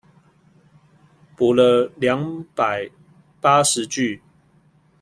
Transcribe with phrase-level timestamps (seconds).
[1.37, 2.89] 補了兩百
[3.39, 4.19] 八十句